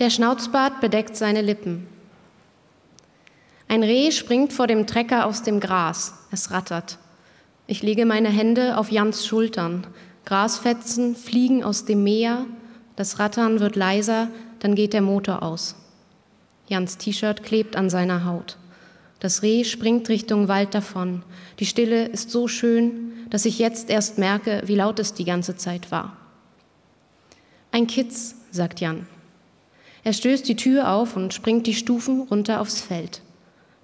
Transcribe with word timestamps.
Der 0.00 0.10
Schnauzbart 0.10 0.80
bedeckt 0.80 1.16
seine 1.16 1.40
Lippen. 1.40 1.86
Ein 3.68 3.84
Reh 3.84 4.10
springt 4.10 4.52
vor 4.52 4.66
dem 4.66 4.88
Trecker 4.88 5.24
aus 5.24 5.42
dem 5.42 5.60
Gras. 5.60 6.14
Es 6.32 6.50
rattert. 6.50 6.98
Ich 7.68 7.80
lege 7.80 8.04
meine 8.04 8.28
Hände 8.28 8.76
auf 8.76 8.90
Jans 8.90 9.24
Schultern. 9.24 9.86
Grasfetzen 10.24 11.14
fliegen 11.14 11.62
aus 11.62 11.84
dem 11.84 12.02
Meer. 12.02 12.46
Das 12.96 13.20
Rattern 13.20 13.60
wird 13.60 13.76
leiser, 13.76 14.28
dann 14.58 14.74
geht 14.74 14.94
der 14.94 15.00
Motor 15.00 15.44
aus. 15.44 15.76
Jans 16.66 16.98
T-Shirt 16.98 17.44
klebt 17.44 17.76
an 17.76 17.88
seiner 17.88 18.24
Haut. 18.24 18.56
Das 19.20 19.42
Reh 19.42 19.62
springt 19.62 20.08
Richtung 20.08 20.48
Wald 20.48 20.74
davon. 20.74 21.22
Die 21.60 21.66
Stille 21.66 22.06
ist 22.06 22.30
so 22.30 22.48
schön, 22.48 23.12
dass 23.30 23.44
ich 23.44 23.60
jetzt 23.60 23.90
erst 23.90 24.18
merke, 24.18 24.62
wie 24.66 24.74
laut 24.74 24.98
es 24.98 25.14
die 25.14 25.24
ganze 25.24 25.56
Zeit 25.56 25.92
war. 25.92 26.16
Ein 27.70 27.86
Kitz, 27.86 28.34
sagt 28.50 28.80
Jan. 28.80 29.06
Er 30.04 30.12
stößt 30.12 30.46
die 30.46 30.56
Tür 30.56 30.90
auf 30.90 31.16
und 31.16 31.32
springt 31.32 31.66
die 31.66 31.74
Stufen 31.74 32.20
runter 32.20 32.60
aufs 32.60 32.80
Feld. 32.80 33.22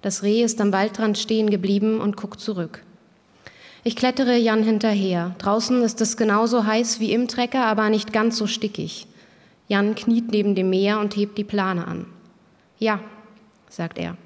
Das 0.03 0.23
Reh 0.23 0.43
ist 0.43 0.61
am 0.61 0.71
Waldrand 0.71 1.17
stehen 1.17 1.49
geblieben 1.49 1.99
und 1.99 2.15
guckt 2.15 2.39
zurück. 2.39 2.83
Ich 3.83 3.95
klettere 3.95 4.37
Jan 4.37 4.63
hinterher. 4.63 5.35
Draußen 5.39 5.81
ist 5.81 5.99
es 6.01 6.17
genauso 6.17 6.65
heiß 6.65 6.99
wie 6.99 7.11
im 7.11 7.27
Trecker, 7.27 7.65
aber 7.65 7.89
nicht 7.89 8.13
ganz 8.13 8.37
so 8.37 8.45
stickig. 8.45 9.07
Jan 9.67 9.95
kniet 9.95 10.31
neben 10.31 10.53
dem 10.53 10.69
Meer 10.69 10.99
und 10.99 11.15
hebt 11.15 11.37
die 11.37 11.43
Plane 11.43 11.87
an. 11.87 12.05
Ja, 12.77 12.99
sagt 13.69 13.97
er. 13.97 14.17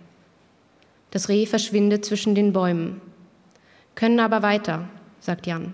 Das 1.12 1.30
Reh 1.30 1.46
verschwindet 1.46 2.04
zwischen 2.04 2.36
den 2.36 2.52
Bäumen. 2.52 3.00
Können 3.96 4.20
aber 4.20 4.42
weiter, 4.42 4.90
sagt 5.22 5.48
Jan. 5.48 5.74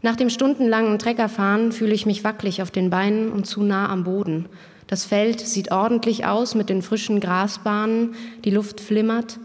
Nach 0.00 0.16
dem 0.16 0.30
stundenlangen 0.30 0.98
Treckerfahren 0.98 1.70
fühle 1.70 1.94
ich 1.94 2.06
mich 2.06 2.24
wackelig 2.24 2.60
auf 2.62 2.72
den 2.72 2.90
Beinen 2.90 3.30
und 3.30 3.46
zu 3.46 3.62
nah 3.62 3.88
am 3.88 4.02
Boden. 4.02 4.48
Das 4.92 5.06
Feld 5.06 5.40
sieht 5.40 5.72
ordentlich 5.72 6.26
aus 6.26 6.54
mit 6.54 6.68
den 6.68 6.82
frischen 6.82 7.18
Grasbahnen, 7.18 8.14
die 8.44 8.50
Luft 8.50 8.78
flimmert. 8.78 9.38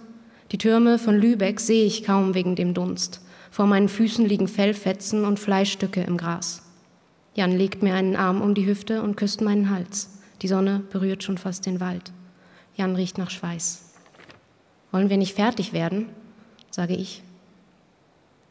Die 0.52 0.58
Türme 0.58 1.00
von 1.00 1.18
Lübeck 1.18 1.62
sehe 1.62 1.86
ich 1.86 2.04
kaum 2.04 2.34
wegen 2.34 2.58
dem 2.58 2.74
Dunst. 2.74 3.22
Vor 3.50 3.66
meinen 3.66 3.88
Füßen 3.88 4.26
liegen 4.26 4.50
Fellfetzen 4.50 5.24
und 5.24 5.40
Fleischstücke 5.40 6.02
im 6.02 6.18
Gras. 6.18 6.64
Jan 7.34 7.58
legt 7.58 7.82
mir 7.82 7.94
einen 7.94 8.18
Arm 8.18 8.42
um 8.42 8.56
die 8.56 8.66
Hüfte 8.66 9.02
und 9.02 9.16
küsst 9.16 9.40
meinen 9.40 9.70
Hals. 9.70 10.20
Die 10.42 10.50
Sonne 10.50 10.84
berührt 10.92 11.24
schon 11.24 11.38
fast 11.38 11.66
den 11.66 11.80
Wald. 11.80 12.12
Jan 12.76 12.98
riecht 12.98 13.18
nach 13.18 13.30
Schweiß. 13.30 13.94
Wollen 14.92 15.10
wir 15.10 15.16
nicht 15.16 15.36
fertig 15.36 15.72
werden? 15.72 16.10
sage 16.72 16.94
ich. 16.94 17.24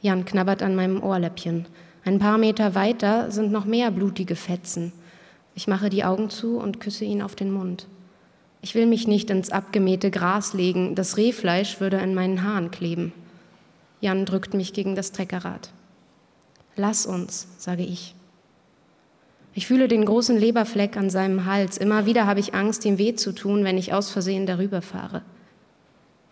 Jan 0.00 0.24
knabbert 0.24 0.62
an 0.62 0.74
meinem 0.74 1.02
Ohrläppchen. 1.02 1.66
Ein 2.06 2.18
paar 2.18 2.38
Meter 2.38 2.74
weiter 2.74 3.30
sind 3.30 3.52
noch 3.52 3.66
mehr 3.66 3.90
blutige 3.90 4.34
Fetzen. 4.34 4.94
Ich 5.56 5.66
mache 5.66 5.88
die 5.88 6.04
Augen 6.04 6.30
zu 6.30 6.58
und 6.58 6.80
küsse 6.80 7.06
ihn 7.06 7.22
auf 7.22 7.34
den 7.34 7.50
Mund. 7.50 7.88
Ich 8.60 8.74
will 8.74 8.86
mich 8.86 9.08
nicht 9.08 9.30
ins 9.30 9.50
abgemähte 9.50 10.10
Gras 10.10 10.52
legen, 10.52 10.94
das 10.94 11.16
Rehfleisch 11.16 11.80
würde 11.80 11.96
in 11.96 12.14
meinen 12.14 12.42
Haaren 12.42 12.70
kleben. 12.70 13.12
Jan 14.00 14.26
drückt 14.26 14.52
mich 14.52 14.74
gegen 14.74 14.94
das 14.94 15.12
Treckerrad. 15.12 15.70
Lass 16.76 17.06
uns, 17.06 17.48
sage 17.56 17.82
ich. 17.82 18.14
Ich 19.54 19.66
fühle 19.66 19.88
den 19.88 20.04
großen 20.04 20.36
Leberfleck 20.36 20.98
an 20.98 21.08
seinem 21.08 21.46
Hals. 21.46 21.78
Immer 21.78 22.04
wieder 22.04 22.26
habe 22.26 22.40
ich 22.40 22.54
Angst, 22.54 22.84
ihm 22.84 22.98
weh 22.98 23.14
zu 23.14 23.32
tun, 23.32 23.64
wenn 23.64 23.78
ich 23.78 23.94
aus 23.94 24.10
Versehen 24.10 24.44
darüber 24.44 24.82
fahre. 24.82 25.22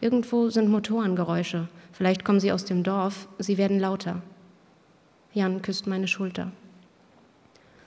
Irgendwo 0.02 0.50
sind 0.50 0.68
Motorengeräusche. 0.68 1.68
Vielleicht 1.92 2.24
kommen 2.26 2.40
sie 2.40 2.52
aus 2.52 2.66
dem 2.66 2.82
Dorf. 2.82 3.26
Sie 3.38 3.56
werden 3.56 3.80
lauter. 3.80 4.20
Jan 5.32 5.62
küsst 5.62 5.86
meine 5.86 6.08
Schulter. 6.08 6.52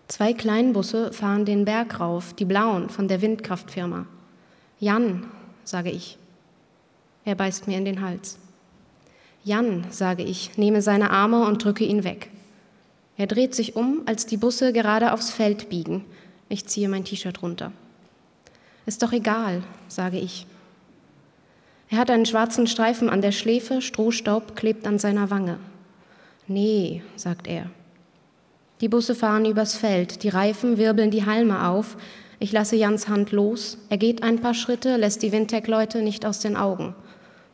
Zwei 0.08 0.33
Kleinbusse 0.33 1.11
fahren 1.11 1.45
den 1.45 1.66
Berg 1.66 2.00
rauf, 2.00 2.33
die 2.33 2.45
blauen 2.45 2.89
von 2.89 3.08
der 3.08 3.22
Windkraftfirma. 3.22 4.05
Jan, 4.80 5.25
sage 5.64 5.91
ich. 5.91 6.17
Er 7.25 7.36
beißt 7.36 7.67
mir 7.67 7.77
in 7.77 7.86
den 7.86 8.02
Hals. 8.02 8.38
Jan, 9.44 9.86
sage 9.89 10.23
ich, 10.23 10.58
nehme 10.58 10.81
seine 10.81 11.11
Arme 11.11 11.45
und 11.45 11.64
drücke 11.64 11.83
ihn 11.83 12.04
weg. 12.04 12.30
Er 13.17 13.27
dreht 13.27 13.55
sich 13.55 13.76
um, 13.76 14.04
als 14.05 14.26
die 14.26 14.37
Busse 14.37 14.71
gerade 14.71 15.11
aufs 15.11 15.31
Feld 15.31 15.70
biegen. 15.70 16.05
Ich 16.49 16.67
ziehe 16.67 16.87
mein 16.87 17.04
T-Shirt 17.04 17.42
runter. 17.42 17.71
Ist 18.86 19.04
doch 19.04 19.11
egal, 19.11 19.64
sage 19.89 20.20
ich. 20.20 20.45
Er 21.89 21.98
hat 21.98 22.11
einen 22.11 22.26
schwarzen 22.26 22.67
Streifen 22.67 23.10
an 23.10 23.21
der 23.21 23.31
Schläfe, 23.31 23.81
Strohstaub 23.81 24.55
klebt 24.55 24.86
an 24.87 24.99
seiner 24.99 25.30
Wange. 25.30 25.58
Nee, 26.48 27.02
sagt 27.15 27.48
er. 27.48 27.70
Die 28.82 28.89
Busse 28.89 29.15
fahren 29.15 29.45
übers 29.45 29.76
Feld, 29.76 30.21
die 30.21 30.30
Reifen 30.30 30.77
wirbeln 30.77 31.10
die 31.10 31.26
Halme 31.26 31.67
auf. 31.67 31.98
Ich 32.39 32.52
lasse 32.52 32.76
Jans 32.76 33.08
Hand 33.08 33.32
los. 33.32 33.80
Er 33.89 33.98
geht 33.98 34.21
ein 34.21 34.39
paar 34.39 34.54
Schritte, 34.54 34.98
lässt 34.98 35.23
die 35.23 35.32
Windtech-Leute 35.32 36.04
nicht 36.04 36.26
aus 36.26 36.39
den 36.39 36.55
Augen. 36.55 36.93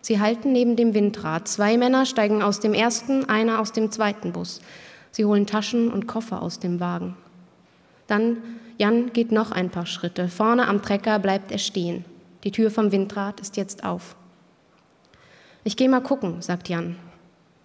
Sie 0.01 0.19
halten 0.19 0.51
neben 0.51 0.75
dem 0.75 0.93
Windrad. 0.93 1.47
Zwei 1.47 1.77
Männer 1.77 2.05
steigen 2.05 2.41
aus 2.41 2.59
dem 2.59 2.73
ersten, 2.73 3.23
einer 3.29 3.61
aus 3.61 3.71
dem 3.71 3.89
zweiten 3.89 4.33
Bus. 4.33 4.59
Sie 5.11 5.23
holen 5.23 5.47
Taschen 5.47 5.89
und 5.89 6.07
Koffer 6.07 6.41
aus 6.41 6.59
dem 6.59 6.81
Wagen. 6.81 7.15
Dann, 8.07 8.37
Jan 8.77 9.13
geht 9.13 9.31
noch 9.31 9.53
ein 9.53 9.69
paar 9.69 9.85
Schritte. 9.85 10.27
Vorne 10.27 10.67
am 10.67 10.81
Trecker 10.81 11.19
bleibt 11.19 11.53
er 11.53 11.57
stehen. 11.57 12.03
Die 12.43 12.51
Tür 12.51 12.69
vom 12.69 12.91
Windrad 12.91 13.39
ist 13.39 13.55
jetzt 13.55 13.85
auf. 13.85 14.17
Ich 15.63 15.77
gehe 15.77 15.87
mal 15.87 16.01
gucken, 16.01 16.41
sagt 16.41 16.67
Jan. 16.67 16.97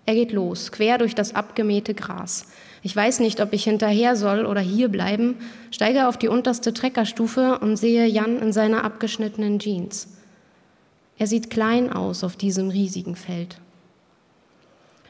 Er 0.09 0.15
geht 0.15 0.33
los, 0.33 0.73
quer 0.73 0.97
durch 0.97 1.15
das 1.15 1.35
abgemähte 1.35 1.93
Gras. 1.93 2.47
Ich 2.83 2.97
weiß 2.97 3.21
nicht, 3.21 3.43
ob 3.43 3.53
ich 3.53 3.65
hinterher 3.65 4.17
soll 4.17 4.47
oder 4.47 4.63
hier 4.63 4.89
bleiben, 4.89 5.37
steige 5.71 6.09
auf 6.09 6.17
die 6.17 6.29
unterste 6.29 6.73
Treckerstufe 6.73 7.59
und 7.59 7.77
sehe 7.77 8.07
Jan 8.07 8.39
in 8.39 8.51
seiner 8.51 8.85
abgeschnittenen 8.85 9.59
Jeans. 9.59 10.17
Er 11.19 11.27
sieht 11.27 11.51
klein 11.51 11.93
aus 11.93 12.25
auf 12.25 12.37
diesem 12.37 12.71
riesigen 12.71 13.17
Feld. 13.17 13.59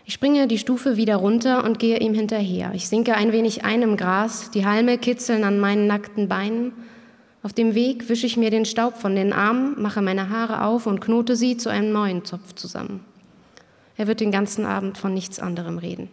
Ich 0.05 0.15
springe 0.15 0.49
die 0.49 0.59
Stufe 0.59 0.97
wieder 0.97 1.15
runter 1.15 1.63
und 1.63 1.79
gehe 1.79 2.01
ihm 2.01 2.15
hinterher. 2.15 2.73
Ich 2.75 2.89
sinke 2.89 3.15
ein 3.15 3.31
wenig 3.31 3.65
ein 3.65 3.83
im 3.83 3.97
Gras, 3.97 4.51
die 4.51 4.67
Halme 4.67 4.99
kitzeln 4.99 5.45
an 5.45 5.61
meinen 5.61 5.87
nackten 5.87 6.27
Beinen. 6.27 6.73
Auf 7.45 7.53
dem 7.53 7.77
Weg 7.77 8.09
wische 8.09 8.27
ich 8.27 8.37
mir 8.37 8.51
den 8.51 8.65
Staub 8.65 8.97
von 8.97 9.15
den 9.15 9.33
Armen, 9.33 9.81
mache 9.81 10.03
meine 10.03 10.29
Haare 10.29 10.65
auf 10.65 10.89
und 10.89 11.01
knote 11.01 11.37
sie 11.37 11.57
zu 11.57 11.69
einem 11.69 11.93
neuen 11.93 12.25
Zopf 12.25 12.57
zusammen. 12.57 13.05
Er 13.99 14.07
wird 14.07 14.21
den 14.21 14.31
ganzen 14.31 14.65
Abend 14.65 14.97
von 14.97 15.13
nichts 15.13 15.41
anderem 15.41 15.77
reden. 15.77 16.09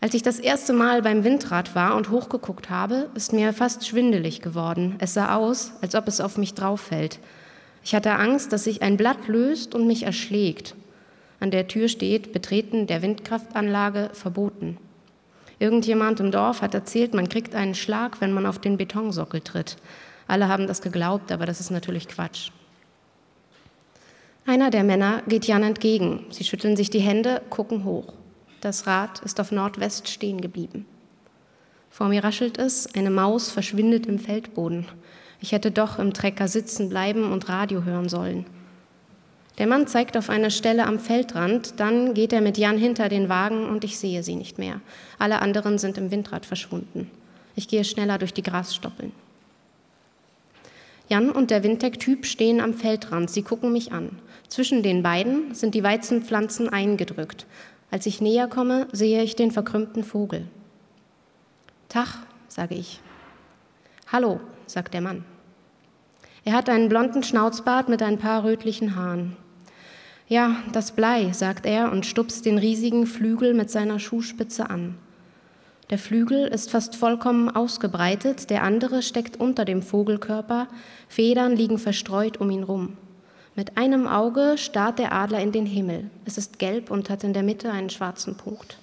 Als 0.00 0.14
ich 0.14 0.22
das 0.22 0.40
erste 0.40 0.72
Mal 0.72 1.02
beim 1.02 1.22
Windrad 1.22 1.76
war 1.76 1.94
und 1.94 2.10
hochgeguckt 2.10 2.70
habe, 2.70 3.08
ist 3.14 3.32
mir 3.32 3.52
fast 3.52 3.86
schwindelig 3.86 4.40
geworden. 4.40 4.96
Es 4.98 5.14
sah 5.14 5.36
aus, 5.36 5.74
als 5.80 5.94
ob 5.94 6.08
es 6.08 6.20
auf 6.20 6.38
mich 6.38 6.54
drauffällt. 6.54 7.20
Ich 7.84 7.94
hatte 7.94 8.14
Angst, 8.14 8.52
dass 8.52 8.64
sich 8.64 8.82
ein 8.82 8.96
Blatt 8.96 9.28
löst 9.28 9.74
und 9.74 9.86
mich 9.86 10.02
erschlägt. 10.02 10.74
An 11.38 11.50
der 11.50 11.68
Tür 11.68 11.88
steht 11.88 12.32
Betreten 12.32 12.86
der 12.86 13.02
Windkraftanlage 13.02 14.10
verboten. 14.12 14.78
Irgendjemand 15.58 16.18
im 16.20 16.32
Dorf 16.32 16.62
hat 16.62 16.74
erzählt, 16.74 17.14
man 17.14 17.28
kriegt 17.28 17.54
einen 17.54 17.74
Schlag, 17.74 18.20
wenn 18.20 18.32
man 18.32 18.46
auf 18.46 18.58
den 18.58 18.78
Betonsockel 18.78 19.42
tritt. 19.42 19.76
Alle 20.26 20.48
haben 20.48 20.66
das 20.66 20.80
geglaubt, 20.80 21.30
aber 21.30 21.46
das 21.46 21.60
ist 21.60 21.70
natürlich 21.70 22.08
Quatsch. 22.08 22.50
Einer 24.44 24.70
der 24.70 24.82
Männer 24.82 25.22
geht 25.28 25.46
Jan 25.46 25.62
entgegen. 25.62 26.26
Sie 26.30 26.42
schütteln 26.42 26.76
sich 26.76 26.90
die 26.90 27.00
Hände, 27.00 27.42
gucken 27.48 27.84
hoch. 27.84 28.12
Das 28.60 28.86
Rad 28.86 29.20
ist 29.20 29.38
auf 29.40 29.52
Nordwest 29.52 30.08
stehen 30.08 30.40
geblieben. 30.40 30.84
Vor 31.90 32.08
mir 32.08 32.24
raschelt 32.24 32.58
es, 32.58 32.92
eine 32.94 33.10
Maus 33.10 33.50
verschwindet 33.50 34.06
im 34.06 34.18
Feldboden. 34.18 34.86
Ich 35.40 35.52
hätte 35.52 35.70
doch 35.70 35.98
im 35.98 36.12
Trecker 36.12 36.48
sitzen 36.48 36.88
bleiben 36.88 37.30
und 37.30 37.48
Radio 37.48 37.84
hören 37.84 38.08
sollen. 38.08 38.46
Der 39.58 39.66
Mann 39.66 39.86
zeigt 39.86 40.16
auf 40.16 40.30
eine 40.30 40.50
Stelle 40.50 40.86
am 40.86 40.98
Feldrand, 40.98 41.78
dann 41.78 42.14
geht 42.14 42.32
er 42.32 42.40
mit 42.40 42.58
Jan 42.58 42.78
hinter 42.78 43.08
den 43.08 43.28
Wagen 43.28 43.66
und 43.66 43.84
ich 43.84 43.98
sehe 43.98 44.22
sie 44.22 44.34
nicht 44.34 44.58
mehr. 44.58 44.80
Alle 45.18 45.40
anderen 45.40 45.78
sind 45.78 45.98
im 45.98 46.10
Windrad 46.10 46.46
verschwunden. 46.46 47.10
Ich 47.54 47.68
gehe 47.68 47.84
schneller 47.84 48.18
durch 48.18 48.32
die 48.32 48.42
Grasstoppeln. 48.42 49.12
Jan 51.12 51.30
und 51.30 51.50
der 51.50 51.62
Windtech-Typ 51.62 52.24
stehen 52.24 52.58
am 52.58 52.72
Feldrand. 52.72 53.28
Sie 53.28 53.42
gucken 53.42 53.70
mich 53.70 53.92
an. 53.92 54.18
Zwischen 54.48 54.82
den 54.82 55.02
beiden 55.02 55.54
sind 55.54 55.74
die 55.74 55.82
Weizenpflanzen 55.82 56.70
eingedrückt. 56.70 57.44
Als 57.90 58.06
ich 58.06 58.22
näher 58.22 58.48
komme, 58.48 58.88
sehe 58.92 59.22
ich 59.22 59.36
den 59.36 59.50
verkrümmten 59.50 60.04
Vogel. 60.04 60.46
Tach, 61.90 62.20
sage 62.48 62.76
ich. 62.76 63.00
Hallo, 64.10 64.40
sagt 64.64 64.94
der 64.94 65.02
Mann. 65.02 65.22
Er 66.46 66.54
hat 66.54 66.70
einen 66.70 66.88
blonden 66.88 67.22
Schnauzbart 67.22 67.90
mit 67.90 68.02
ein 68.02 68.16
paar 68.16 68.42
rötlichen 68.42 68.96
Haaren. 68.96 69.36
Ja, 70.28 70.62
das 70.72 70.92
Blei, 70.92 71.30
sagt 71.32 71.66
er 71.66 71.92
und 71.92 72.06
stupst 72.06 72.46
den 72.46 72.56
riesigen 72.56 73.06
Flügel 73.06 73.52
mit 73.52 73.70
seiner 73.70 73.98
Schuhspitze 73.98 74.70
an. 74.70 74.94
Der 75.92 75.98
Flügel 75.98 76.46
ist 76.46 76.70
fast 76.70 76.96
vollkommen 76.96 77.50
ausgebreitet, 77.50 78.48
der 78.48 78.62
andere 78.62 79.02
steckt 79.02 79.38
unter 79.38 79.66
dem 79.66 79.82
Vogelkörper, 79.82 80.68
Federn 81.06 81.54
liegen 81.54 81.76
verstreut 81.76 82.40
um 82.40 82.50
ihn 82.50 82.62
rum. 82.62 82.96
Mit 83.56 83.76
einem 83.76 84.06
Auge 84.06 84.54
starrt 84.56 84.98
der 84.98 85.12
Adler 85.12 85.40
in 85.40 85.52
den 85.52 85.66
Himmel. 85.66 86.08
Es 86.24 86.38
ist 86.38 86.58
gelb 86.58 86.90
und 86.90 87.10
hat 87.10 87.24
in 87.24 87.34
der 87.34 87.42
Mitte 87.42 87.70
einen 87.70 87.90
schwarzen 87.90 88.38
Punkt. 88.38 88.78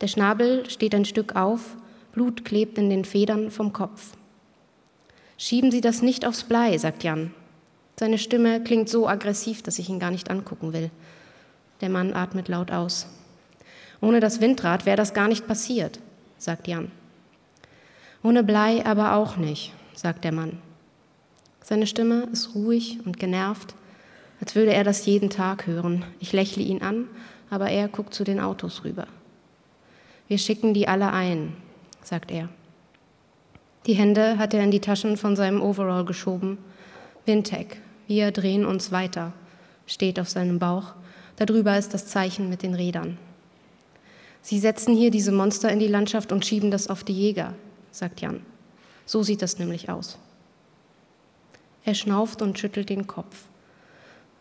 Der 0.00 0.08
Schnabel 0.08 0.68
steht 0.68 0.96
ein 0.96 1.04
Stück 1.04 1.36
auf, 1.36 1.76
Blut 2.10 2.44
klebt 2.44 2.76
in 2.76 2.90
den 2.90 3.04
Federn 3.04 3.52
vom 3.52 3.72
Kopf. 3.72 4.14
Schieben 5.38 5.70
Sie 5.70 5.80
das 5.80 6.02
nicht 6.02 6.26
aufs 6.26 6.42
Blei, 6.42 6.76
sagt 6.76 7.04
Jan. 7.04 7.32
Seine 8.00 8.18
Stimme 8.18 8.64
klingt 8.64 8.88
so 8.88 9.06
aggressiv, 9.06 9.62
dass 9.62 9.78
ich 9.78 9.88
ihn 9.88 10.00
gar 10.00 10.10
nicht 10.10 10.28
angucken 10.28 10.72
will. 10.72 10.90
Der 11.82 11.88
Mann 11.88 12.14
atmet 12.14 12.48
laut 12.48 12.72
aus. 12.72 13.06
Ohne 14.00 14.18
das 14.18 14.40
Windrad 14.40 14.86
wäre 14.86 14.96
das 14.96 15.14
gar 15.14 15.28
nicht 15.28 15.46
passiert, 15.46 16.00
sagt 16.38 16.68
Jan. 16.68 16.90
Ohne 18.22 18.42
Blei 18.42 18.84
aber 18.84 19.14
auch 19.14 19.36
nicht, 19.36 19.72
sagt 19.94 20.24
der 20.24 20.32
Mann. 20.32 20.58
Seine 21.62 21.86
Stimme 21.86 22.28
ist 22.32 22.54
ruhig 22.54 22.98
und 23.04 23.18
genervt, 23.18 23.74
als 24.40 24.54
würde 24.54 24.72
er 24.72 24.84
das 24.84 25.06
jeden 25.06 25.30
Tag 25.30 25.66
hören. 25.66 26.04
Ich 26.20 26.32
lächle 26.32 26.62
ihn 26.62 26.82
an, 26.82 27.08
aber 27.50 27.70
er 27.70 27.88
guckt 27.88 28.14
zu 28.14 28.24
den 28.24 28.40
Autos 28.40 28.84
rüber. 28.84 29.06
Wir 30.28 30.38
schicken 30.38 30.74
die 30.74 30.88
alle 30.88 31.12
ein, 31.12 31.54
sagt 32.02 32.30
er. 32.30 32.48
Die 33.86 33.94
Hände 33.94 34.38
hat 34.38 34.52
er 34.54 34.64
in 34.64 34.72
die 34.72 34.80
Taschen 34.80 35.16
von 35.16 35.36
seinem 35.36 35.62
Overall 35.62 36.04
geschoben. 36.04 36.58
Wintec, 37.24 37.78
wir 38.08 38.32
drehen 38.32 38.64
uns 38.64 38.90
weiter, 38.90 39.32
steht 39.86 40.18
auf 40.18 40.28
seinem 40.28 40.58
Bauch. 40.58 40.94
Darüber 41.36 41.78
ist 41.78 41.94
das 41.94 42.06
Zeichen 42.06 42.48
mit 42.48 42.62
den 42.62 42.74
Rädern. 42.74 43.18
Sie 44.46 44.60
setzen 44.60 44.94
hier 44.94 45.10
diese 45.10 45.32
Monster 45.32 45.72
in 45.72 45.80
die 45.80 45.88
Landschaft 45.88 46.30
und 46.30 46.46
schieben 46.46 46.70
das 46.70 46.88
auf 46.88 47.02
die 47.02 47.12
Jäger, 47.12 47.54
sagt 47.90 48.20
Jan. 48.20 48.42
So 49.04 49.24
sieht 49.24 49.42
das 49.42 49.58
nämlich 49.58 49.90
aus. 49.90 50.18
Er 51.84 51.94
schnauft 51.94 52.42
und 52.42 52.56
schüttelt 52.56 52.88
den 52.88 53.08
Kopf. 53.08 53.46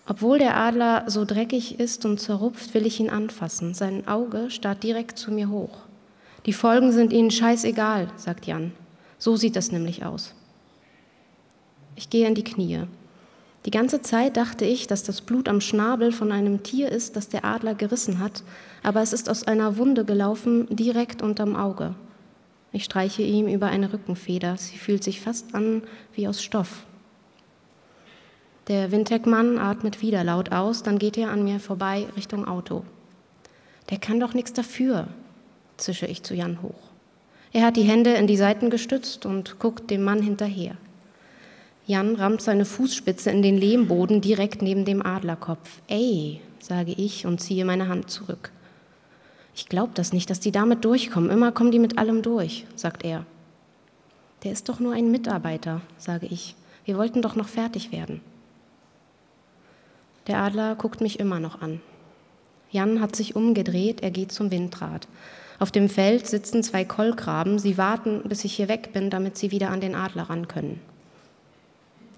Obwohl 0.08 0.38
der 0.38 0.58
Adler 0.58 1.06
so 1.08 1.26
dreckig 1.26 1.80
ist 1.80 2.06
und 2.06 2.20
zerrupft, 2.20 2.76
will 2.76 2.86
ich 2.86 3.00
ihn 3.00 3.10
anfassen. 3.10 3.74
Sein 3.74 4.08
Auge 4.08 4.52
starrt 4.52 4.84
direkt 4.84 5.18
zu 5.18 5.32
mir 5.32 5.50
hoch. 5.50 5.80
Die 6.46 6.54
Folgen 6.54 6.92
sind 6.92 7.12
ihnen 7.12 7.32
scheißegal, 7.32 8.10
sagt 8.16 8.46
Jan. 8.46 8.74
So 9.18 9.36
sieht 9.38 9.56
das 9.56 9.72
nämlich 9.72 10.06
aus. 10.06 10.36
Ich 11.96 12.12
gehe 12.12 12.28
in 12.28 12.36
die 12.36 12.44
Knie. 12.44 12.84
Die 13.66 13.72
ganze 13.72 14.04
Zeit 14.04 14.38
dachte 14.38 14.64
ich, 14.64 14.86
dass 14.86 15.02
das 15.02 15.22
Blut 15.22 15.50
am 15.50 15.60
Schnabel 15.60 16.12
von 16.12 16.32
einem 16.32 16.62
Tier 16.62 16.92
ist, 16.92 17.16
das 17.16 17.30
der 17.30 17.46
Adler 17.46 17.74
gerissen 17.74 18.20
hat, 18.20 18.44
aber 18.84 19.02
es 19.02 19.12
ist 19.12 19.28
aus 19.28 19.48
einer 19.48 19.78
Wunde 19.78 20.06
gelaufen, 20.06 20.68
direkt 20.70 21.24
unterm 21.24 21.56
Auge. 21.56 21.96
Ich 22.72 22.84
streiche 22.84 23.24
ihm 23.24 23.48
über 23.48 23.68
eine 23.68 23.92
Rückenfeder. 23.92 24.58
Sie 24.58 24.78
fühlt 24.78 25.04
sich 25.04 25.20
fast 25.20 25.56
an 25.56 25.82
wie 26.14 26.28
aus 26.28 26.44
Stoff. 26.44 26.86
Der 28.68 28.92
Windheckmann 28.92 29.58
atmet 29.58 30.02
wieder 30.02 30.24
laut 30.24 30.52
aus, 30.52 30.84
dann 30.84 31.00
geht 31.00 31.18
er 31.18 31.32
an 31.32 31.44
mir 31.44 31.60
vorbei 31.60 32.08
Richtung 32.16 32.48
Auto. 32.48 32.84
Der 33.90 33.98
kann 33.98 34.20
doch 34.20 34.34
nichts 34.34 34.54
dafür, 34.54 35.08
zische 35.78 36.06
ich 36.06 36.22
zu 36.22 36.36
Jan 36.36 36.62
hoch. 36.62 36.92
Er 37.52 37.66
hat 37.66 37.78
die 37.78 37.84
Hände 37.84 38.14
in 38.14 38.28
die 38.28 38.38
Seiten 38.38 38.70
gestützt 38.70 39.26
und 39.26 39.58
guckt 39.58 39.90
dem 39.90 40.04
Mann 40.04 40.22
hinterher. 40.22 40.76
Jan 41.88 42.16
rammt 42.16 42.42
seine 42.42 42.66
Fußspitze 42.66 43.30
in 43.30 43.44
den 43.44 43.58
Lehmboden 43.58 44.20
direkt 44.20 44.64
neben 44.64 44.86
dem 44.86 45.06
Adlerkopf. 45.06 45.82
Ey, 45.88 46.42
sage 46.60 46.92
ich 46.92 47.28
und 47.28 47.40
ziehe 47.40 47.64
meine 47.64 47.88
Hand 47.88 48.10
zurück. 48.10 48.52
Ich 49.56 49.70
glaube 49.70 49.92
das 49.94 50.12
nicht, 50.12 50.30
dass 50.30 50.40
die 50.40 50.52
damit 50.52 50.84
durchkommen. 50.84 51.30
Immer 51.30 51.52
kommen 51.52 51.72
die 51.72 51.80
mit 51.80 52.00
allem 52.00 52.24
durch, 52.24 52.66
sagt 52.76 53.06
er. 53.06 53.26
Der 54.44 54.52
ist 54.52 54.68
doch 54.68 54.80
nur 54.80 54.94
ein 54.94 55.12
Mitarbeiter, 55.12 55.82
sage 55.98 56.26
ich. 56.26 56.56
Wir 56.86 56.98
wollten 56.98 57.22
doch 57.22 57.36
noch 57.36 57.48
fertig 57.48 57.92
werden. 57.92 58.22
Der 60.28 60.40
Adler 60.40 60.76
guckt 60.76 61.02
mich 61.02 61.20
immer 61.20 61.40
noch 61.40 61.62
an. 61.62 61.82
Jan 62.72 63.00
hat 63.00 63.16
sich 63.16 63.36
umgedreht, 63.36 64.02
er 64.02 64.12
geht 64.12 64.32
zum 64.32 64.50
Windrad. 64.50 65.08
Auf 65.60 65.72
dem 65.72 65.88
Feld 65.88 66.26
sitzen 66.26 66.64
zwei 66.64 66.84
Kolkraben, 66.84 67.60
sie 67.60 67.78
warten, 67.78 68.24
bis 68.26 68.44
ich 68.44 68.56
hier 68.56 68.68
weg 68.68 68.92
bin, 68.92 69.12
damit 69.12 69.38
sie 69.38 69.52
wieder 69.52 69.70
an 69.70 69.82
den 69.82 69.96
Adler 69.96 70.24
ran 70.24 70.48
können. 70.48 70.82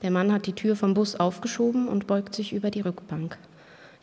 Der 0.01 0.11
Mann 0.11 0.31
hat 0.31 0.45
die 0.45 0.53
Tür 0.53 0.75
vom 0.75 0.93
Bus 0.93 1.15
aufgeschoben 1.15 1.87
und 1.87 2.07
beugt 2.07 2.35
sich 2.35 2.53
über 2.53 2.69
die 2.69 2.81
Rückbank. 2.81 3.37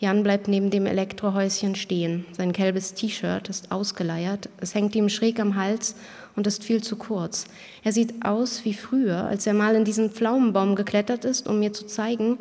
Jan 0.01 0.25
bleibt 0.25 0.49
neben 0.49 0.71
dem 0.71 0.87
Elektrohäuschen 0.87 1.77
stehen. 1.77 2.27
Sein 2.33 2.53
gelbes 2.53 2.95
T-Shirt 2.95 3.49
ist 3.49 3.71
ausgeleiert, 3.71 4.49
es 4.61 4.75
hängt 4.75 4.95
ihm 4.97 5.09
schräg 5.09 5.39
am 5.39 5.55
Hals 5.55 5.95
und 6.35 6.47
ist 6.47 6.65
viel 6.65 6.83
zu 6.83 6.97
kurz. 6.97 7.47
Er 7.85 7.93
sieht 7.93 8.25
aus 8.25 8.65
wie 8.65 8.75
früher, 8.75 9.25
als 9.25 9.47
er 9.47 9.55
mal 9.55 9.77
in 9.77 9.85
diesen 9.85 10.11
Pflaumenbaum 10.11 10.75
geklettert 10.75 11.25
ist, 11.25 11.49
um 11.49 11.61
mir 11.61 11.73
zu 11.73 11.87
zeigen, 11.87 12.39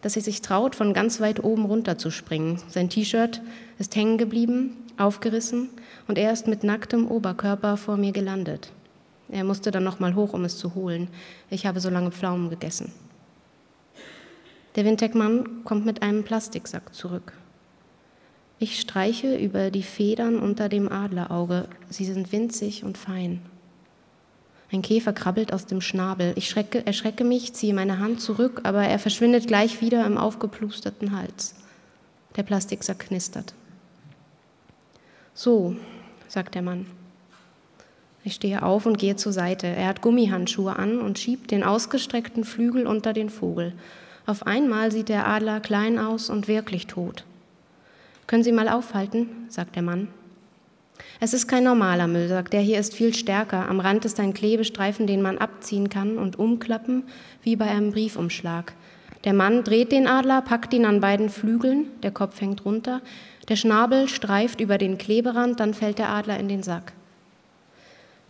dass 0.00 0.16
er 0.16 0.22
sich 0.22 0.42
traut, 0.42 0.74
von 0.74 0.94
ganz 0.94 1.20
weit 1.20 1.44
oben 1.44 1.66
runter 1.66 1.98
zu 1.98 2.10
springen. 2.10 2.60
Sein 2.68 2.90
T-Shirt 2.90 3.42
ist 3.78 3.94
hängen 3.96 4.18
geblieben, 4.18 4.76
aufgerissen 4.96 5.68
und 6.08 6.18
er 6.18 6.32
ist 6.32 6.46
mit 6.46 6.64
nacktem 6.64 7.06
Oberkörper 7.06 7.76
vor 7.76 7.96
mir 7.96 8.12
gelandet. 8.12 8.70
Er 9.28 9.44
musste 9.44 9.70
dann 9.70 9.84
noch 9.84 10.00
mal 10.00 10.14
hoch, 10.14 10.32
um 10.32 10.44
es 10.44 10.58
zu 10.58 10.74
holen. 10.74 11.08
Ich 11.50 11.66
habe 11.66 11.80
so 11.80 11.90
lange 11.90 12.10
Pflaumen 12.10 12.50
gegessen. 12.50 12.92
Der 14.76 14.84
Windheckmann 14.84 15.64
kommt 15.64 15.86
mit 15.86 16.02
einem 16.02 16.24
Plastiksack 16.24 16.94
zurück. 16.94 17.32
Ich 18.58 18.80
streiche 18.80 19.36
über 19.36 19.70
die 19.70 19.82
Federn 19.82 20.38
unter 20.38 20.68
dem 20.68 20.90
Adlerauge. 20.90 21.68
Sie 21.90 22.04
sind 22.04 22.32
winzig 22.32 22.84
und 22.84 22.98
fein. 22.98 23.40
Ein 24.72 24.82
Käfer 24.82 25.12
krabbelt 25.12 25.52
aus 25.52 25.66
dem 25.66 25.80
Schnabel. 25.80 26.32
Ich 26.36 26.48
schrecke, 26.48 26.84
erschrecke 26.86 27.24
mich, 27.24 27.52
ziehe 27.54 27.74
meine 27.74 27.98
Hand 27.98 28.20
zurück, 28.20 28.62
aber 28.64 28.84
er 28.84 28.98
verschwindet 28.98 29.46
gleich 29.46 29.80
wieder 29.80 30.04
im 30.06 30.18
aufgeplusterten 30.18 31.16
Hals. 31.16 31.54
Der 32.36 32.42
Plastiksack 32.42 32.98
knistert. 33.00 33.54
So, 35.34 35.76
sagt 36.26 36.54
der 36.54 36.62
Mann. 36.62 36.86
Ich 38.26 38.34
stehe 38.34 38.62
auf 38.62 38.86
und 38.86 38.98
gehe 38.98 39.16
zur 39.16 39.34
Seite. 39.34 39.66
Er 39.66 39.86
hat 39.86 40.00
Gummihandschuhe 40.00 40.76
an 40.76 40.98
und 40.98 41.18
schiebt 41.18 41.50
den 41.50 41.62
ausgestreckten 41.62 42.44
Flügel 42.44 42.86
unter 42.86 43.12
den 43.12 43.28
Vogel. 43.28 43.74
Auf 44.24 44.46
einmal 44.46 44.90
sieht 44.90 45.10
der 45.10 45.28
Adler 45.28 45.60
klein 45.60 45.98
aus 45.98 46.30
und 46.30 46.48
wirklich 46.48 46.86
tot. 46.86 47.24
Können 48.26 48.42
Sie 48.42 48.52
mal 48.52 48.70
aufhalten, 48.70 49.28
sagt 49.50 49.76
der 49.76 49.82
Mann. 49.82 50.08
Es 51.20 51.34
ist 51.34 51.48
kein 51.48 51.64
normaler 51.64 52.06
Müllsack, 52.06 52.50
der 52.50 52.62
hier 52.62 52.78
ist 52.78 52.94
viel 52.94 53.12
stärker. 53.12 53.68
Am 53.68 53.78
Rand 53.78 54.06
ist 54.06 54.18
ein 54.18 54.32
Klebestreifen, 54.32 55.06
den 55.06 55.20
man 55.20 55.36
abziehen 55.36 55.90
kann 55.90 56.16
und 56.16 56.38
umklappen, 56.38 57.04
wie 57.42 57.56
bei 57.56 57.66
einem 57.66 57.92
Briefumschlag. 57.92 58.72
Der 59.24 59.34
Mann 59.34 59.64
dreht 59.64 59.92
den 59.92 60.06
Adler, 60.06 60.40
packt 60.40 60.72
ihn 60.72 60.86
an 60.86 61.00
beiden 61.00 61.28
Flügeln, 61.28 61.86
der 62.02 62.10
Kopf 62.10 62.40
hängt 62.40 62.64
runter, 62.64 63.02
der 63.50 63.56
Schnabel 63.56 64.08
streift 64.08 64.60
über 64.60 64.78
den 64.78 64.96
Kleberand, 64.96 65.60
dann 65.60 65.74
fällt 65.74 65.98
der 65.98 66.08
Adler 66.08 66.38
in 66.38 66.48
den 66.48 66.62
Sack. 66.62 66.94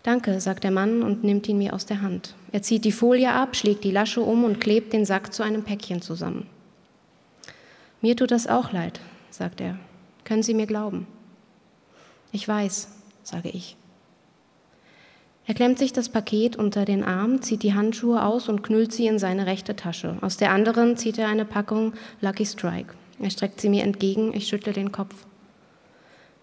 Danke, 0.05 0.39
sagt 0.39 0.65
der 0.65 0.71
Mann 0.71 1.03
und 1.03 1.25
nimmt 1.25 1.49
ihn 1.49 1.56
mir 1.56 1.73
aus 1.73 1.87
der 1.87 2.03
Hand. 2.03 2.35
Er 2.53 2.61
zieht 2.61 2.85
die 2.85 2.93
Folie 2.93 3.33
ab, 3.33 3.56
schlägt 3.56 3.85
die 3.85 3.91
Lasche 3.91 4.21
um 4.21 4.45
und 4.45 4.61
klebt 4.61 4.93
den 4.93 5.06
Sack 5.06 5.32
zu 5.32 5.43
einem 5.43 5.65
Päckchen 5.65 6.03
zusammen. 6.03 6.46
Mir 8.03 8.15
tut 8.15 8.31
das 8.31 8.46
auch 8.46 8.70
leid, 8.70 9.01
sagt 9.31 9.63
er. 9.63 9.79
Können 10.25 10.43
Sie 10.43 10.53
mir 10.53 10.67
glauben? 10.67 11.06
Ich 12.32 12.46
weiß, 12.46 12.89
sage 13.23 13.49
ich. 13.49 13.77
Er 15.46 15.55
klemmt 15.55 15.79
sich 15.79 15.94
das 15.94 16.11
Paket 16.11 16.56
unter 16.56 16.84
den 16.84 17.03
Arm, 17.03 17.41
zieht 17.41 17.63
die 17.63 17.73
Handschuhe 17.73 18.23
aus 18.23 18.51
und 18.51 18.63
knüllt 18.63 18.93
sie 18.93 19.06
in 19.06 19.19
seine 19.19 19.46
rechte 19.46 19.75
Tasche. 19.75 20.19
Aus 20.20 20.37
der 20.37 20.51
anderen 20.51 20.99
zieht 20.99 21.17
er 21.17 21.29
eine 21.29 21.46
Packung 21.46 21.94
Lucky 22.20 22.44
Strike. 22.44 22.94
Er 23.20 23.31
streckt 23.31 23.58
sie 23.58 23.70
mir 23.70 23.84
entgegen, 23.84 24.34
ich 24.34 24.49
schüttle 24.49 24.75
den 24.75 24.93
Kopf. 24.93 25.15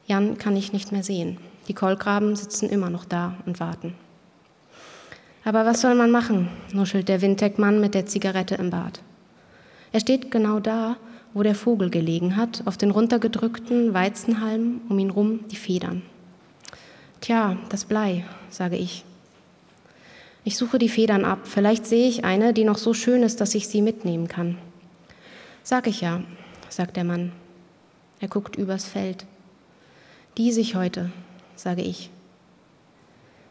Jan 0.07 0.39
kann 0.39 0.55
ich 0.55 0.73
nicht 0.73 0.91
mehr 0.91 1.03
sehen. 1.03 1.37
Die 1.71 1.75
Kolkraben 1.75 2.35
sitzen 2.35 2.67
immer 2.67 2.89
noch 2.89 3.05
da 3.05 3.35
und 3.45 3.61
warten. 3.61 3.95
Aber 5.45 5.65
was 5.65 5.79
soll 5.79 5.95
man 5.95 6.11
machen? 6.11 6.49
nuschelt 6.73 7.07
der 7.07 7.21
Windteckmann 7.21 7.79
mit 7.79 7.93
der 7.93 8.05
Zigarette 8.05 8.55
im 8.55 8.71
Bart. 8.71 9.01
Er 9.93 10.01
steht 10.01 10.31
genau 10.31 10.59
da, 10.59 10.97
wo 11.33 11.43
der 11.43 11.55
Vogel 11.55 11.89
gelegen 11.89 12.35
hat, 12.35 12.63
auf 12.65 12.75
den 12.75 12.91
runtergedrückten 12.91 13.93
Weizenhalmen, 13.93 14.81
um 14.89 14.99
ihn 14.99 15.11
rum 15.11 15.47
die 15.47 15.55
Federn. 15.55 16.01
Tja, 17.21 17.55
das 17.69 17.85
Blei, 17.85 18.25
sage 18.49 18.75
ich. 18.75 19.05
Ich 20.43 20.57
suche 20.57 20.77
die 20.77 20.89
Federn 20.89 21.23
ab. 21.23 21.39
Vielleicht 21.45 21.85
sehe 21.85 22.09
ich 22.09 22.25
eine, 22.25 22.51
die 22.51 22.65
noch 22.65 22.77
so 22.77 22.93
schön 22.93 23.23
ist, 23.23 23.39
dass 23.39 23.55
ich 23.55 23.69
sie 23.69 23.81
mitnehmen 23.81 24.27
kann. 24.27 24.57
Sag 25.63 25.87
ich 25.87 26.01
ja, 26.01 26.21
sagt 26.67 26.97
der 26.97 27.05
Mann. 27.05 27.31
Er 28.19 28.27
guckt 28.27 28.57
übers 28.57 28.83
Feld. 28.83 29.25
Die 30.37 30.51
sich 30.51 30.75
heute, 30.75 31.11
sage 31.61 31.81
ich. 31.81 32.09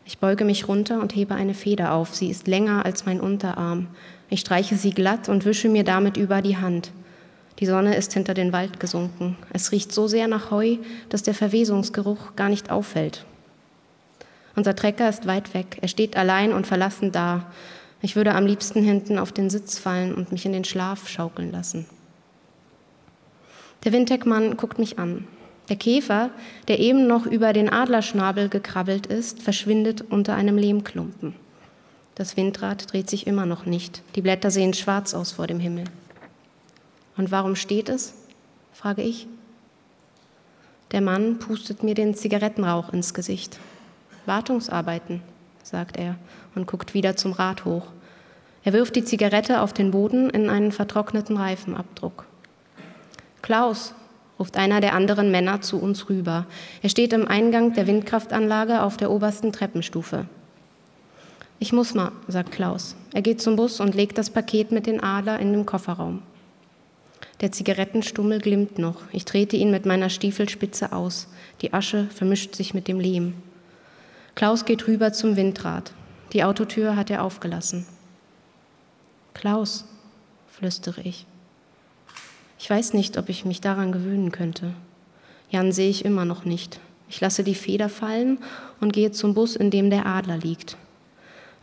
Ich 0.04 0.18
beuge 0.18 0.44
mich 0.44 0.66
runter 0.66 1.00
und 1.00 1.14
hebe 1.14 1.34
eine 1.34 1.54
Feder 1.54 1.92
auf. 1.92 2.14
Sie 2.14 2.30
ist 2.30 2.48
länger 2.48 2.84
als 2.84 3.06
mein 3.06 3.20
Unterarm. 3.20 3.86
Ich 4.28 4.40
streiche 4.40 4.76
sie 4.76 4.90
glatt 4.90 5.28
und 5.28 5.44
wische 5.44 5.68
mir 5.68 5.84
damit 5.84 6.16
über 6.16 6.42
die 6.42 6.56
Hand. 6.56 6.90
Die 7.60 7.66
Sonne 7.66 7.94
ist 7.94 8.12
hinter 8.12 8.34
den 8.34 8.52
Wald 8.52 8.80
gesunken. 8.80 9.36
Es 9.52 9.70
riecht 9.70 9.92
so 9.92 10.08
sehr 10.08 10.26
nach 10.26 10.50
Heu, 10.50 10.78
dass 11.10 11.22
der 11.22 11.34
Verwesungsgeruch 11.34 12.34
gar 12.34 12.48
nicht 12.48 12.70
auffällt. 12.70 13.24
Unser 14.56 14.74
Trecker 14.74 15.08
ist 15.08 15.26
weit 15.26 15.54
weg. 15.54 15.78
Er 15.80 15.88
steht 15.88 16.16
allein 16.16 16.52
und 16.52 16.66
verlassen 16.66 17.12
da. 17.12 17.46
Ich 18.02 18.16
würde 18.16 18.34
am 18.34 18.46
liebsten 18.46 18.82
hinten 18.82 19.18
auf 19.18 19.30
den 19.30 19.50
Sitz 19.50 19.78
fallen 19.78 20.14
und 20.14 20.32
mich 20.32 20.46
in 20.46 20.52
den 20.52 20.64
Schlaf 20.64 21.08
schaukeln 21.08 21.52
lassen. 21.52 21.86
Der 23.84 23.92
Windheckmann 23.92 24.56
guckt 24.56 24.78
mich 24.78 24.98
an. 24.98 25.26
Der 25.70 25.76
Käfer, 25.76 26.30
der 26.66 26.80
eben 26.80 27.06
noch 27.06 27.26
über 27.26 27.52
den 27.52 27.72
Adlerschnabel 27.72 28.48
gekrabbelt 28.48 29.06
ist, 29.06 29.40
verschwindet 29.40 30.02
unter 30.02 30.34
einem 30.34 30.58
Lehmklumpen. 30.58 31.34
Das 32.16 32.36
Windrad 32.36 32.92
dreht 32.92 33.08
sich 33.08 33.28
immer 33.28 33.46
noch 33.46 33.66
nicht. 33.66 34.02
Die 34.16 34.20
Blätter 34.20 34.50
sehen 34.50 34.74
schwarz 34.74 35.14
aus 35.14 35.30
vor 35.30 35.46
dem 35.46 35.60
Himmel. 35.60 35.84
Und 37.16 37.30
warum 37.30 37.54
steht 37.54 37.88
es? 37.88 38.14
frage 38.72 39.02
ich. 39.02 39.28
Der 40.90 41.00
Mann 41.00 41.38
pustet 41.38 41.84
mir 41.84 41.94
den 41.94 42.16
Zigarettenrauch 42.16 42.92
ins 42.92 43.14
Gesicht. 43.14 43.60
Wartungsarbeiten, 44.26 45.22
sagt 45.62 45.96
er 45.96 46.16
und 46.56 46.66
guckt 46.66 46.94
wieder 46.94 47.14
zum 47.14 47.30
Rad 47.30 47.64
hoch. 47.64 47.86
Er 48.64 48.72
wirft 48.72 48.96
die 48.96 49.04
Zigarette 49.04 49.60
auf 49.60 49.72
den 49.72 49.92
Boden 49.92 50.30
in 50.30 50.50
einen 50.50 50.72
vertrockneten 50.72 51.36
Reifenabdruck. 51.36 52.26
Klaus, 53.40 53.94
ruft 54.40 54.56
einer 54.56 54.80
der 54.80 54.94
anderen 54.94 55.30
Männer 55.30 55.60
zu 55.60 55.78
uns 55.78 56.08
rüber. 56.08 56.46
Er 56.82 56.88
steht 56.88 57.12
im 57.12 57.28
Eingang 57.28 57.74
der 57.74 57.86
Windkraftanlage 57.86 58.82
auf 58.82 58.96
der 58.96 59.10
obersten 59.10 59.52
Treppenstufe. 59.52 60.24
Ich 61.58 61.74
muss 61.74 61.94
mal, 61.94 62.10
sagt 62.26 62.50
Klaus. 62.50 62.96
Er 63.12 63.20
geht 63.20 63.42
zum 63.42 63.54
Bus 63.54 63.80
und 63.80 63.94
legt 63.94 64.16
das 64.16 64.30
Paket 64.30 64.72
mit 64.72 64.86
den 64.86 65.02
Adler 65.02 65.38
in 65.38 65.52
den 65.52 65.66
Kofferraum. 65.66 66.22
Der 67.42 67.52
Zigarettenstummel 67.52 68.40
glimmt 68.40 68.78
noch. 68.78 69.02
Ich 69.12 69.26
trete 69.26 69.56
ihn 69.56 69.70
mit 69.70 69.84
meiner 69.84 70.08
Stiefelspitze 70.08 70.92
aus. 70.92 71.28
Die 71.60 71.74
Asche 71.74 72.06
vermischt 72.06 72.54
sich 72.54 72.72
mit 72.72 72.88
dem 72.88 72.98
Lehm. 72.98 73.34
Klaus 74.34 74.64
geht 74.64 74.86
rüber 74.86 75.12
zum 75.12 75.36
Windrad. 75.36 75.92
Die 76.32 76.44
Autotür 76.44 76.96
hat 76.96 77.10
er 77.10 77.24
aufgelassen. 77.24 77.86
Klaus, 79.34 79.84
flüstere 80.48 81.02
ich. 81.02 81.26
Ich 82.62 82.68
weiß 82.68 82.92
nicht, 82.92 83.16
ob 83.16 83.30
ich 83.30 83.46
mich 83.46 83.62
daran 83.62 83.90
gewöhnen 83.90 84.32
könnte. 84.32 84.74
Jan 85.48 85.72
sehe 85.72 85.88
ich 85.88 86.04
immer 86.04 86.26
noch 86.26 86.44
nicht. 86.44 86.78
Ich 87.08 87.18
lasse 87.18 87.42
die 87.42 87.54
Feder 87.54 87.88
fallen 87.88 88.36
und 88.82 88.92
gehe 88.92 89.12
zum 89.12 89.32
Bus, 89.32 89.56
in 89.56 89.70
dem 89.70 89.88
der 89.88 90.04
Adler 90.04 90.36
liegt. 90.36 90.76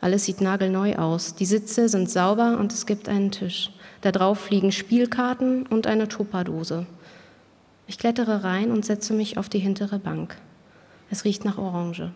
Alles 0.01 0.25
sieht 0.25 0.41
nagelneu 0.41 0.95
aus. 0.95 1.35
Die 1.35 1.45
Sitze 1.45 1.87
sind 1.87 2.09
sauber 2.09 2.57
und 2.59 2.73
es 2.73 2.87
gibt 2.87 3.09
einen 3.09 3.29
Tisch. 3.29 3.69
Da 4.01 4.11
drauf 4.11 4.49
liegen 4.49 4.71
Spielkarten 4.71 5.67
und 5.67 5.85
eine 5.85 6.07
Tupperdose. 6.07 6.87
Ich 7.85 7.99
klettere 7.99 8.43
rein 8.43 8.71
und 8.71 8.83
setze 8.83 9.13
mich 9.13 9.37
auf 9.37 9.49
die 9.49 9.59
hintere 9.59 9.99
Bank. 9.99 10.35
Es 11.11 11.25
riecht 11.25 11.45
nach 11.45 11.59
Orange. 11.59 12.11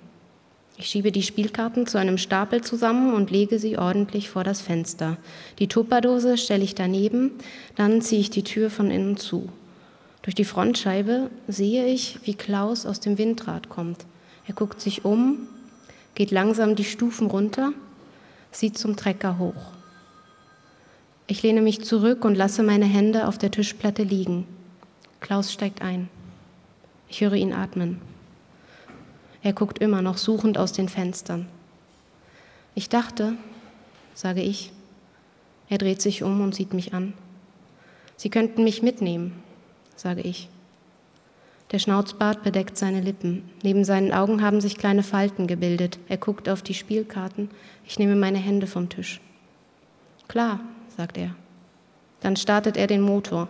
Ich 0.82 0.88
schiebe 0.88 1.12
die 1.12 1.22
Spielkarten 1.22 1.86
zu 1.86 2.00
einem 2.00 2.18
Stapel 2.18 2.62
zusammen 2.62 3.14
und 3.14 3.30
lege 3.30 3.60
sie 3.60 3.78
ordentlich 3.78 4.32
vor 4.32 4.44
das 4.44 4.62
Fenster. 4.62 5.18
Die 5.60 5.68
Tupperdose 5.68 6.40
stelle 6.40 6.64
ich 6.64 6.74
daneben, 6.74 7.34
dann 7.76 8.02
ziehe 8.02 8.20
ich 8.20 8.32
die 8.32 8.44
Tür 8.44 8.72
von 8.72 8.90
innen 8.90 9.16
zu. 9.16 9.48
Durch 10.24 10.34
die 10.34 10.44
Frontscheibe 10.44 11.30
sehe 11.48 11.86
ich, 11.86 12.18
wie 12.24 12.34
Klaus 12.34 12.88
aus 12.88 13.00
dem 13.00 13.20
Windrad 13.20 13.70
kommt. 13.70 14.08
Er 14.48 14.56
guckt 14.56 14.82
sich 14.82 15.06
um 15.06 15.48
geht 16.16 16.32
langsam 16.32 16.76
die 16.76 16.84
Stufen 16.84 17.28
runter, 17.28 17.74
sieht 18.52 18.76
zum 18.76 18.96
Trecker 18.96 19.38
hoch. 19.38 19.74
Ich 21.28 21.44
lehne 21.44 21.62
mich 21.62 21.84
zurück 21.84 22.26
und 22.26 22.34
lasse 22.34 22.64
meine 22.64 22.86
Hände 22.86 23.28
auf 23.28 23.38
der 23.38 23.52
Tischplatte 23.52 24.02
liegen. 24.02 24.48
Klaus 25.20 25.54
steigt 25.54 25.84
ein. 25.84 26.10
Ich 27.08 27.22
höre 27.22 27.36
ihn 27.36 27.54
atmen. 27.54 28.02
Er 29.44 29.54
guckt 29.54 29.80
immer 29.80 30.02
noch 30.02 30.18
suchend 30.18 30.58
aus 30.58 30.72
den 30.72 30.90
Fenstern. 30.90 31.48
Ich 32.76 32.90
dachte, 32.90 33.34
sage 34.14 34.42
ich. 34.42 34.72
Er 35.70 35.78
dreht 35.78 36.02
sich 36.02 36.24
um 36.24 36.42
und 36.42 36.54
sieht 36.54 36.74
mich 36.74 36.94
an. 36.94 37.14
Sie 38.18 38.30
könnten 38.30 38.64
mich 38.64 38.84
mitnehmen, 38.84 39.42
sage 39.96 40.22
ich. 40.22 40.50
Der 41.72 41.80
Schnauzbart 41.80 42.44
bedeckt 42.44 42.78
seine 42.78 43.00
Lippen. 43.00 43.50
Neben 43.64 43.86
seinen 43.86 44.12
Augen 44.12 44.42
haben 44.42 44.60
sich 44.60 44.78
kleine 44.78 45.04
Falten 45.04 45.48
gebildet. 45.48 45.98
Er 46.10 46.18
guckt 46.18 46.50
auf 46.50 46.62
die 46.62 46.74
Spielkarten. 46.74 47.50
Ich 47.88 47.98
nehme 47.98 48.16
meine 48.16 48.38
Hände 48.38 48.68
vom 48.68 48.90
Tisch. 48.90 49.22
Klar, 50.28 50.60
sagt 50.98 51.18
er. 51.18 51.34
Dann 52.20 52.36
startet 52.36 52.76
er 52.76 52.88
den 52.88 53.02
Motor. 53.02 53.48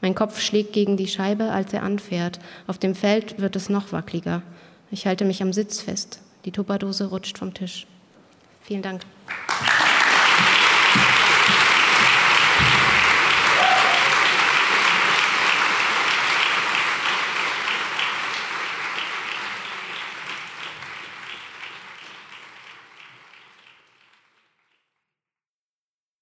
Mein 0.00 0.14
Kopf 0.14 0.40
schlägt 0.40 0.72
gegen 0.72 0.96
die 0.96 1.08
Scheibe, 1.08 1.52
als 1.52 1.72
er 1.72 1.82
anfährt. 1.82 2.40
Auf 2.66 2.78
dem 2.78 2.94
Feld 2.94 3.40
wird 3.40 3.54
es 3.54 3.68
noch 3.68 3.92
wackeliger. 3.92 4.42
Ich 4.90 5.06
halte 5.06 5.24
mich 5.24 5.42
am 5.42 5.52
Sitz 5.52 5.80
fest. 5.80 6.20
Die 6.44 6.52
Tupperdose 6.52 7.06
rutscht 7.06 7.38
vom 7.38 7.52
Tisch. 7.52 7.86
Vielen 8.62 8.82
Dank. 8.82 9.02